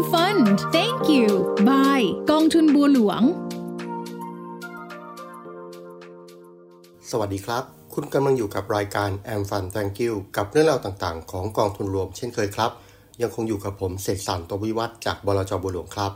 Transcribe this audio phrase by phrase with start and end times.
[0.00, 0.46] Am Fund
[0.76, 1.28] Thank you
[1.68, 3.22] Bye กองทุนบัวหลวง
[7.10, 12.70] สวัสดีครับ คุณกำลังอยู่กับรายการ Am Fun Thank you กับเรื่องราวต่างๆ ของกองทุนรวมเช่นเคยครับ
[13.22, 16.12] ยังคงอยู่กับผมเสกสรรตัววิวัฒจากบลจบัวหลวงครับ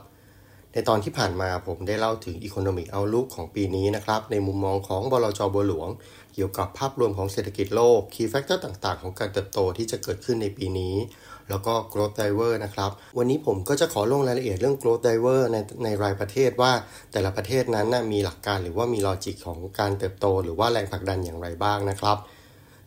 [0.73, 5.89] ในตอนที่ผ่านมาผมได้เล่าถึง Economic Outlook ของปีนี้นะครับ ในมุมมองของบลจบัวหลวง
[6.35, 10.95] เกี่ยวกับภาพรวมของเศรษฐกิจโลก Key Factor ต่างๆ ของการเติบโตที่จะเกิดขึ้นในปีนี้
[11.50, 16.72] แล้วก็ growth driver นะครับ วันนี้ผมก็จะขอลงรายละเอียดเรื่อง growth driver ในในรายประเทศว่า
[17.12, 22.18] แต่ละประเทศนั้นนะมีหลักการหรือว่ามีลอจิกของการเติบโต หรือว่าแรงผลักดันอย่างไรบ้างนะครับ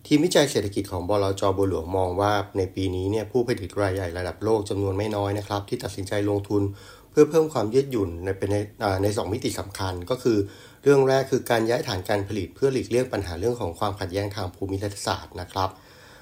[0.08, 6.64] ทีมวิจัยเศรษฐกิจของบลจบัวหลวงมองว่าในปีนี้เนี่ยผู้ผลิตรายใหญ่ระดับโลกจำนวนไม่น้อยนะครับ ที่ตัดสินใจลงทุน
[7.12, 8.58] เพื่อเพิ่มความยืดหยุ่นในเป็นใน
[9.04, 10.38] ในสองมิติสำคัญก็คือ
[10.84, 15.70] เรื่องแรกคือการย้ายฐานการผลิตเพื่อหลีกเลี่ยงปัญหาเรื่องของความขัดแย้งทางภูมิรัฐศาสตร์นะครับ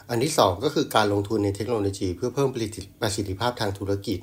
[0.09, 2.49] อันที่ 2 ก็คือการลงทุนในเทคโนโลยีเพื่อเพิ่ม
[3.01, 4.19] ประสิทธิภาพทางธุรกิจ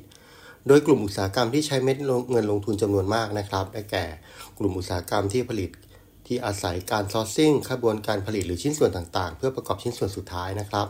[0.68, 1.98] โดยกลุ่มอุตสาหกรรมที่ใช้เม็ด
[2.30, 4.04] เงินลงทุนจำนวนมากนะครับได้แก่
[4.58, 5.70] กลุ่มอุตสาหกรรมที่ผลิต
[6.26, 10.86] ที่อาศัยการซอร์ซิ่งขบวนการผลิตหรือชิ้นส่วนต่างๆ เพื่อประกอบชิ้นส่วนสุดท้ายนะครับ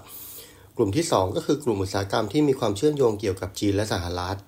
[0.76, 4.38] กลุ่มที่ 2 ก็คือกลุ่มอุตสาหกรรมที่มีความเชื่อมโยงเกี่ยวกับจีนและสหรัฐ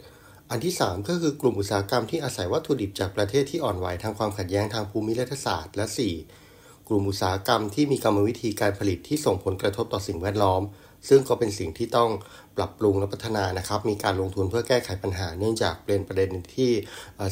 [0.51, 6.44] อันที่ 3 ก็คือกลุ่มอุตสาหกรรมที่อาศัยวัตถุดิบจากประเทศที่อ่อนไหวทางความขัดแย้งทางภูมิรัฐศาสตร์ และ 4
[6.89, 10.63] กลุ่มอุตสาหกรรมที่มีกรรมวิธีการผลิตที่ส่งผลกระทบต่อสิ่งแวดล้อม
[11.09, 12.11] ซึ่งก็เป็นสิ่งที่ต้อง
[12.57, 16.71] ปรับปรุงและพัฒนานะครับ มีการลงทุนเพื่อแก้ไขปัญหา เนื่องจากเป็นประเด็นที่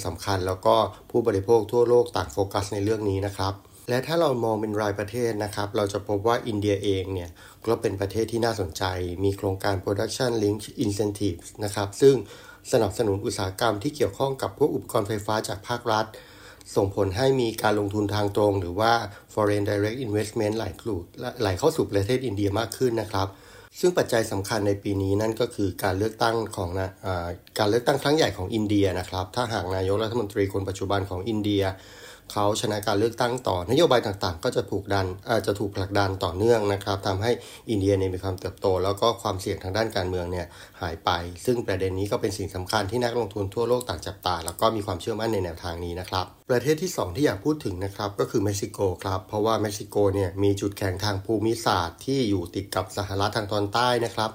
[0.05, 0.77] สำคัญ แล้วก็
[1.11, 3.55] ผู้บริโภคทั่วโลกต่างโฟกัสในเรื่องนี้นะครับ
[3.89, 7.31] และถ้าเรามองเป็นรายประเทศนะครับ เราจะพบว่าอินเดียเองเนี่ย
[7.65, 8.85] ก็เป็นประเทศที่น่าสนใจ
[9.25, 12.15] มีโครงการ production link incentives นะครับ ซึ่ง
[12.73, 16.07] สนับสนุนอุตสาหกรรมที่เกี่ยวข้องกับพวกอุปกรณ์ไฟฟ้าจากภาครัฐ
[16.77, 18.93] ส่งผลให้มีการลงทุนทางตรง หรือว่า
[19.33, 20.65] foreign direct investment ไหล
[21.41, 23.29] ไหลเข้าสู่ประเทศอินเดียมากขึ้นนะครับ
[23.81, 26.91] ซึ่งปัจจัยสำคัญในปีนี้นั่นก็คือการเลือกตั้งของนะ
[27.59, 31.63] การเลือกตั้งครั้งใหญ่ของอินเดียนะครับ ถ้าหากนายกรัฐมนตรีคนปัจจุบันของอินเดีย
[32.33, 35.07] เขาชนะการเลือกตั้งต่อนโยบายต่างๆ ก็จะถูกดัน
[35.47, 37.31] จะถูกผลักดันต่อเนื่องนะครับทำให้
[37.71, 40.47] อินเดียเนี่ยมีความเติบโต แล้วก็ความเสี่ยงทางด้านการเมืองเนี่ย
[40.81, 41.11] หายไป
[41.47, 54.31] ซึ่งประเด็นนี้ก็เป็นสิ่งสำคัญที่นักลงทุนทั่วโลกต่างจับตา แล้วก็มีความเชื่อมั่นในแนวทางนี้นะครับประเทศที่ 2 ที่อยากพูดถึงนะครับก็คือเม็กซิโกครับเพราะว่าเม็กซิโกเนี่ยมีจุดแข็งทางภูมิศาสตร์ที่อยู่ติดกับสหรัฐทางตอนใต้นะครับ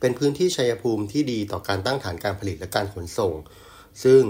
[0.00, 3.34] เป็นพื้นที่ชัยภูมิที่ดีต่อการตั้งฐานการผลิตและการขนส่ง
[4.04, 4.22] ซึ่ง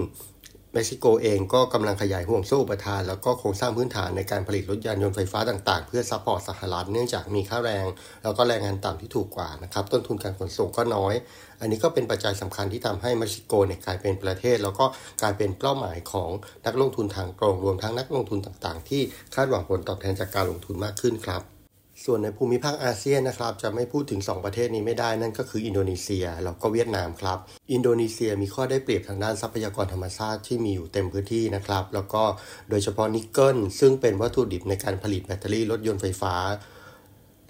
[0.75, 7.85] เม็กซิโกเองก็กำลังขยายห่วงโซ่อุปทาน แล้วก็โครงสร้างพื้นฐานในการผลิตรถยานยนต์ไฟฟ้าต่างๆ เพื่อ support สหรัฐเนื่องจากมีค่าแรง
[8.23, 11.13] แล้วก็แรงงานต่ำที่ถูกกว่านะครับต้นทุนการขนส่งก็น้อย
[11.61, 14.85] อันนี้ก็เป็นปัจจัยสำคัญที่ทำให้เม็กซิโกเนี่ยกลายเป็นประเทศ แล้วก็
[15.21, 16.29] กลายเป็นเป้าหมายของ
[16.65, 19.01] นักลงทุนทางตรงรวมทั้งนักลงทุนต่างๆ ที่
[19.35, 21.52] คาดหวังผลตอบแทนจากการลงทุนมากขึ้นครับ
[22.05, 27.37] ส่วนในภูมิภาคอาเซียนนะครับ จะไม่พูดถึง 2 ประเทศนี้ไม่ได้นั่นก็คืออินโดนีเซียแล้วก็เวียดนามครับ
[27.73, 32.23] อินโดนีเซียมีข้อได้เปรียบทางด้านทรัพยากรธรรมชาติที่มีอยู่เต็มพื้นที่นะครับ แล้วก็
[32.69, 36.35] โดยเฉพาะนิกเกิลซึ่งเป็นวัตถุดิบในการผลิตแบตเตอรี่รถยนต์ไฟฟ้า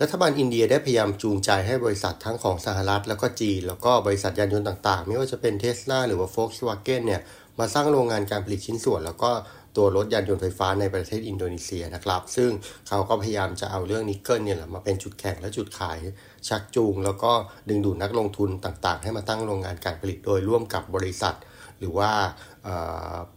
[0.02, 7.22] รัฐบาลอินเดียได้พยายามจูงใจให้บริษัททั้งของสหรัฐ แล้วก็จีนแล้วก็บริษัทยานยนต์ต่างๆ ไม่ว่าจะเป็นเทสลาหรือว่า Volkswagen เนี่ย
[7.60, 9.32] มาสร้างโรงงานการผลิตชิ้นส่วน แล้วก็
[9.78, 12.50] ตัวรถยานยนต์ไฟฟ้าในประเทศอินโดนีเซียนะครับ ซึ่ง
[12.88, 16.00] เขาก็พยายามจะเอาเรื่องนิกเกิลเนี่ยแหละมาเป็นจุดแข่งและจุดขาย
[16.48, 17.32] ชักจูง แล้วก็
[17.70, 21.36] ดึงดูดนักลงทุนต่างๆ ให้มาตั้งโรงงานการผลิตโดยร่วมกับบริษัท
[21.80, 22.12] หรือว่า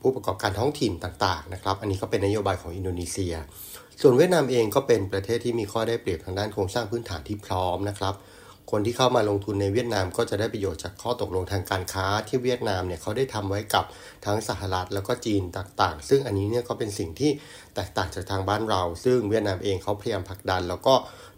[0.00, 3.34] ผู้ประกอบการท้องถิ่นต่างๆนะครับ อันนี้ก็เป็นนโยบายของอินโดนีเซีย
[4.00, 8.14] ส่วนเวียดนามเองก็เป็นประเทศที่มีข้อได้เปรียบทางด้านโครงสร้างพื้นฐานที่พร้อมนะครับ
[8.70, 13.84] คนที่เข้ามาลงทุนในเวียดนามก็จะได้ประโยชน์จากข้อตกลงทางการค้าที่เวียดนามเนี่ยเขาได้ทำไว้กับ
[14.26, 17.30] ทั้งสหรัฐแล้วก็จีนต่างๆ ซึ่งอันนี้เนี่ยก็เป็นสิ่งที่
[17.74, 20.94] แตกต่างจากทางบ้านเรา ซึ่งเวียดนามเองเขาพยายามผลักดัน แล้วก็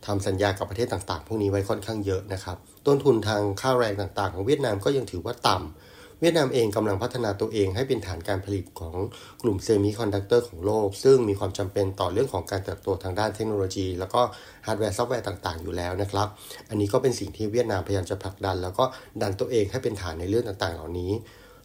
[0.07, 2.57] ทำสัญญากับประเทศต่างๆ พวกนี้ไว้ค่อนข้างเยอะนะครับ
[2.87, 8.97] ต้นทุนทางค่าแรงต่างๆ ของเวียดนามก็ยังถือว่าต่ำ เวียดนามเองกำลังพัฒนาตัวเองให้เป็นฐานการผลิตของ
[9.43, 14.21] กลุ่มเซมิคอนดักเตอร์ของโลก ซึ่งมีความจำเป็นต่อเรื่องของการเติบโตทางด้านเทคโนโลยี แล้วก็
[14.67, 16.29] ฮาร์ดแวร์ซอฟต์แวร์ต่างๆ อยู่แล้วนะครับ
[16.69, 18.85] อันนี้ก็เป็นสิ่งที่เวียดนามพยายามจะผลักดัน แล้วก็
[19.23, 21.13] ดันตัวเองให้เป็นฐานในเรื่องต่างๆ เหล่านี้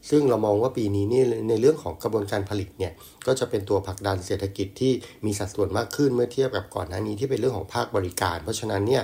[0.09, 2.93] ซึ่งเรามองว่าปีนี้นี่ในเรื่องของกระบวนการผลิตเนี่ย
[3.27, 4.93] ก็จะเป็นตัวผลักดันเศรษฐกิจที่
[5.25, 9.03] มีสัดส่วนมากขึ้นเมื่อเทียบกับก่อนหน้านี้ที่เป็นเรื่องของภาคบริการ เพราะฉะนั้นเนี่ย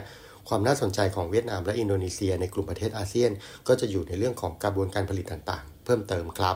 [0.49, 3.31] ความน่าสนใจของเวียดนามและอินโดนีเซียในกลุ่มประเทศอาเซียน
[3.67, 6.55] ก็จะอยู่ในเรื่องของกระบวนการผลิตต่างๆ เพิ่มเติมครับ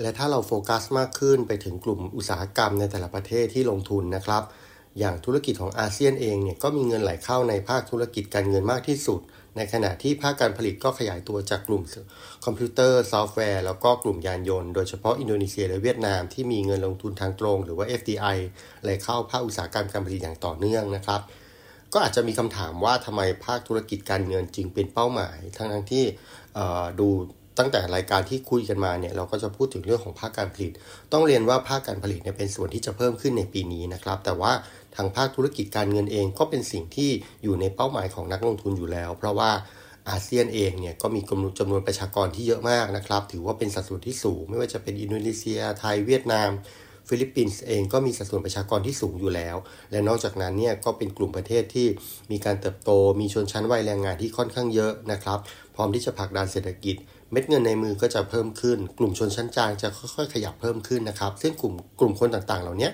[0.00, 4.42] และถ้าเราโฟกัสมากขึ้นไปถึงกลุ่มอุตสาหกรรมในแต่ละประเทศที่ลงทุนนะครับ
[4.98, 9.20] อย่างธุรกิจของอาเซียนเองเนี่ยก็มีเงินไหลเข้าในภาคธุรกิจการเงินมากที่สุด
[9.56, 11.82] ในขณะที่ภาคการผลิตก็ขยายตัวจากกลุ่ม
[12.44, 18.36] คอมพิวเตอร์ซอฟต์แวร์แล้วก็กลุ่มยานยนต์ โดยเฉพาะอินโดนีเซียและเวียดนามที่มีเงินลงทุนทางตรง หรือว่า FDI
[18.82, 21.20] ไหลเข้าภาคอุตสาหกรรมการผลิตอย่างต่อเนื่องนะครับ
[21.92, 26.04] ก็อาจจะมีคำถามว่าทำไมภาคธุรกิจการเงินจึงเป็นเป้าหมาย ทั้งทั้งที่
[27.00, 27.08] ดู
[27.58, 30.72] ตั้งแต่รายการที่คุยกันมาเนี่ยเราก็จะพูดถึงเรื่องของภาคการผลิต
[31.12, 34.52] ต้องเรียนว่าภาคการผลิตเนี่ยเป็นส่วนที่จะเพิ่มขึ้นในปีนี้นะครับ แต่ว่า
[34.96, 37.10] ทางภาคธุรกิจการเงินเองก็เป็นสิ่งที่
[37.42, 39.50] อยู่ในเป้าหมายของนักลงทุนอยู่แล้ว เพราะว่า
[40.08, 41.20] อาเซียนเองเนี่ยก็มี
[41.58, 46.50] จำนวนประชากรที่เยอะมากนะครับ ถือว่าเป็นสัดส่วนที่สูง ไม่ว่าจะเป็นอินโดนีเซีย ไทยเวียดนาม
[47.10, 49.56] ฟิลิปปินส์เองก็มีสัดส่วนประชากรที่สูงอยู่แล้ว
[49.90, 51.86] และนอกจากนั้นเนี่ยก็เป็นกลุ่มประเทศที่
[52.30, 52.90] มีการเติบโต
[53.20, 55.38] มีชนชั้นวัยแรงงานที่ค่อนข้างเยอะนะครับ
[55.74, 56.96] พร้อมที่จะผลักดันเศรษฐกิจ
[57.32, 62.90] เม็ดเงินในมือก็จะเพิ่มขึ้น กลุ่มชนชั้นกลางจะค่อยๆ ขยับเพิ่มขึ้นนะครับ ซึ่งกลุ่มกลุ่มคนต่างๆ เหล่านี้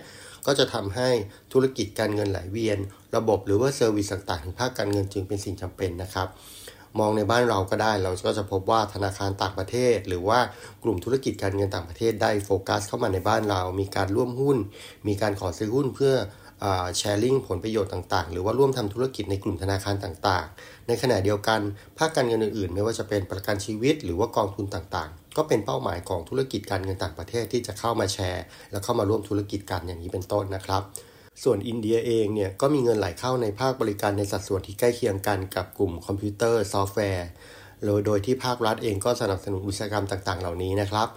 [0.46, 1.08] ก็จะทำให้
[1.52, 2.78] ธุรกิจการเงินไหลเวียน
[3.16, 6.28] ระบบหรือว่า service ต่างๆถึงภาคการเงินจึงเป็นสิ่งจำเป็นนะครับ
[6.98, 10.38] มองในบ้านเราก็ได้ เราก็จะพบว่าธนาคารต่างประเทศ หรือว่า
[10.82, 14.58] กลุ่มธุรกิจการเงินต่างประเทศได้โฟกัสเข้ามาในบ้านเรา มีการร่วมหุ้น
[15.08, 16.14] มีการขอซื้อหุ้นเพื่อ
[16.98, 21.60] sharing ผลประโยชน์ต่างๆ หรือว่าร่วมทำธุรกิจในกลุ่มธนาคารต่างๆ ในขณะเดียวกัน
[21.98, 30.82] ภาคการเงินอื่นๆ ไม่ว่าจะเป็นประกันชีวิต หรือว่ากองทุนต่างๆ ก็เป็นเป้าหมายของธุรกิจการเงินต่างประเทศที่จะเข้ามาแชร์ และเข้ามาร่วมธุรกิจกันอย่างนี้เป็นต้นนะครับ
[31.44, 37.28] ส่วนอินเดียเองเนี่ยก็มีเงินไหลเข้าในภาคบริการในสัดส่วนที่ใกล้เคียงกันกับกลุ่มคอมพิวเตอร์ซอฟต์แวร์
[38.06, 41.08] โดยที่ภาครัฐเองก็สนับสนุนอุตสาหกรรมต่างๆ เหล่านี้นะครับ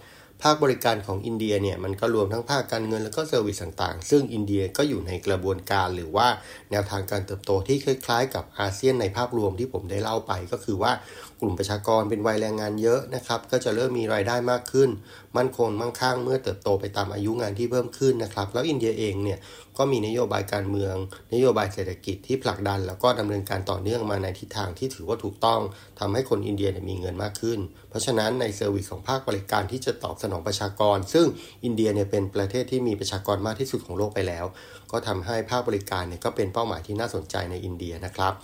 [0.42, 6.28] ภาคบริการของอินเดียเนี่ยมันก็รวมทั้งภาคการเงินแล้วก็ service ต่างๆ ซึ่งอินเดียก็อยู่ในกระบวนการหรือว่า
[6.70, 10.92] แนวทางการเติบโตที่คล้ายๆ กับอาเซียนในภาพรวมที่ผมได้เล่าไป ก็คือว่า
[11.40, 14.90] กลุ่มประชากรเป็นวัยแรงงานเยอะนะครับ ก็จะเริ่มมีรายได้มากขึ้น
[15.36, 19.38] มั่นคงมั่งคั่งเมื่อเติบโตไปตามอายุงานที่เพิ่มขึ้นนะครับ แล้วอินเดียเองเนี่ย
[19.78, 20.94] ก็มีนโยบายการเมือง
[21.34, 25.60] นโยบายเศรษฐกิจที่ผลักดัน แล้วก็ดำเนินการต่อเนื่องมาในทิศทางที่ถือว่าถูกต้อง
[26.00, 27.58] ทำให้คนอินเดียมีเงินมากขึ้น
[27.88, 31.26] เพราะฉะนั้นใน service ของภาคบริการที่จะตอบสนองประชากร ซึ่ง
[31.64, 34.44] อินเดียเนี่ยเป็นประเทศที่มีประชากรมากที่สุดของโลกไปแล้ว
[34.92, 38.34] ก็ทำให้ภาคบริการเนี่ยก็เป็นเป้าหมายที่น่าสนใจในอินเดียนะครับ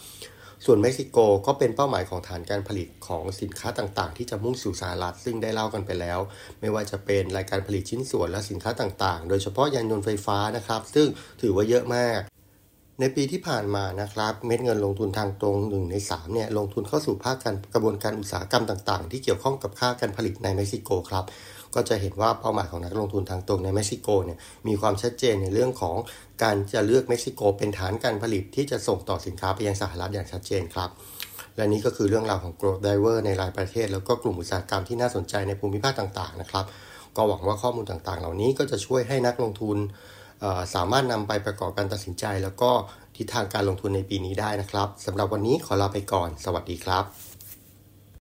[0.65, 6.19] ส่วนเม็กซิโกก็เป็นเป้าหมายของฐานการผลิตของสินค้าต่างๆ ที่จะมุ่งสู่สหรัฐซึ่งได้เล่ากันไปแล้ว
[6.61, 11.07] ไม่ว่าจะเป็นรายการผลิตชิ้นส่วนและสินค้าต่างๆ โดยเฉพาะยานยนต์ไฟฟ้านะครับ ซึ่ง
[11.41, 12.21] ถือว่าเยอะมาก
[13.01, 21.25] ในปีที่ผ่านมานะครับ เม็ดเงินลงทุนทางตรง1ใน3เนี่ยลงทุนเข้าสู่ภาคการกระบวนการอุตสาหกรรมต่างๆ ที่เกี่ยวข้องกับค่าการผลิตในเม็กซิโกครับ
[21.77, 24.39] ก็จะเห็นว่าเป้าหมายของนักลงทุนทางตรงในเม็กซิโกเนี่ย
[24.69, 25.97] มีความชัดเจนในเรื่องของ
[26.43, 30.91] การจะเลือกเม็กซิโกเป็นฐานการผลิตที่จะส่งต่อสินค้าไปยังสหรัฐอย่างชัดเจนครับ
[31.57, 36.65] และนี้ก็คือเรื่องราวของ growth driver ในรายประเทศ แล้วก็กลุ่มอุตสาหกรรมที่น่าสนใจในภูมิภาคต่างๆนะครับ
[37.17, 39.77] ก็หวังว่าข้อมูลต่างๆ เหล่านี้ก็จะช่วยให้นักลงทุน
[40.75, 42.71] สามารถนำไปประกอบการตัดสินใจ แล้วก็
[43.17, 47.36] ทิศทางการลงทุนในปีนี้ได้นะครับสำหรับวันนี้ขอลาไปก่อน สวัสดีครับ